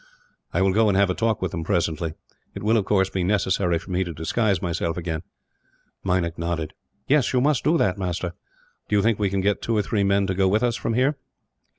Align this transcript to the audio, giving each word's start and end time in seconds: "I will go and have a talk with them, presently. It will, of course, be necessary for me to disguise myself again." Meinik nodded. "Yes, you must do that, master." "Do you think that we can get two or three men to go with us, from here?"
"I 0.51 0.63
will 0.63 0.73
go 0.73 0.87
and 0.87 0.97
have 0.97 1.11
a 1.11 1.13
talk 1.13 1.43
with 1.43 1.51
them, 1.51 1.63
presently. 1.63 2.15
It 2.55 2.63
will, 2.63 2.75
of 2.75 2.85
course, 2.85 3.11
be 3.11 3.23
necessary 3.23 3.77
for 3.77 3.91
me 3.91 4.03
to 4.03 4.11
disguise 4.15 4.59
myself 4.59 4.97
again." 4.97 5.21
Meinik 6.03 6.39
nodded. 6.39 6.73
"Yes, 7.07 7.33
you 7.33 7.39
must 7.39 7.63
do 7.63 7.77
that, 7.77 7.99
master." 7.99 8.33
"Do 8.89 8.95
you 8.95 9.03
think 9.03 9.19
that 9.19 9.21
we 9.21 9.29
can 9.29 9.41
get 9.41 9.61
two 9.61 9.77
or 9.77 9.83
three 9.83 10.03
men 10.03 10.25
to 10.25 10.33
go 10.33 10.47
with 10.47 10.63
us, 10.63 10.75
from 10.75 10.95
here?" 10.95 11.17